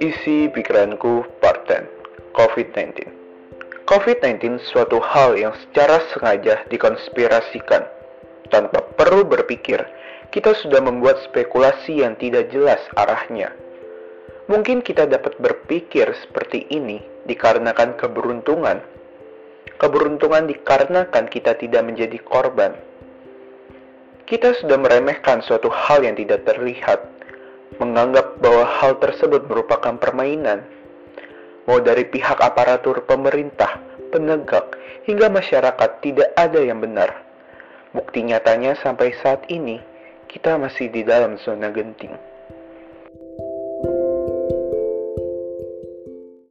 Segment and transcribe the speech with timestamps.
[0.00, 1.84] Isi pikiranku part 10
[2.32, 3.04] COVID-19
[3.84, 7.84] COVID-19 suatu hal yang secara sengaja dikonspirasikan.
[8.48, 9.84] Tanpa perlu berpikir,
[10.32, 13.52] kita sudah membuat spekulasi yang tidak jelas arahnya.
[14.48, 18.80] Mungkin kita dapat berpikir seperti ini dikarenakan keberuntungan.
[19.76, 22.72] Keberuntungan dikarenakan kita tidak menjadi korban.
[24.28, 27.00] Kita sudah meremehkan suatu hal yang tidak terlihat
[27.80, 30.68] menganggap bahwa hal tersebut merupakan permainan.
[31.64, 33.80] Mau dari pihak aparatur pemerintah,
[34.12, 34.76] penegak,
[35.08, 37.24] hingga masyarakat tidak ada yang benar.
[37.96, 39.80] Bukti nyatanya sampai saat ini,
[40.28, 42.12] kita masih di dalam zona genting.